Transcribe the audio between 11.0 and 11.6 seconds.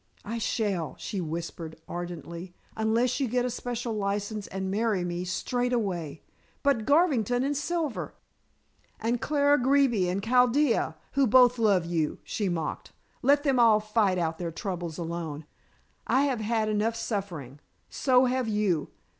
who both